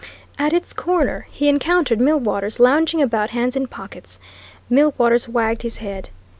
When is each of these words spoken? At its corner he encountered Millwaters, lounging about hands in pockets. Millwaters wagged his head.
At 0.39 0.51
its 0.51 0.73
corner 0.73 1.27
he 1.29 1.47
encountered 1.47 1.99
Millwaters, 1.99 2.59
lounging 2.59 3.03
about 3.03 3.29
hands 3.29 3.55
in 3.55 3.67
pockets. 3.67 4.19
Millwaters 4.67 5.29
wagged 5.29 5.61
his 5.61 5.77
head. 5.77 6.09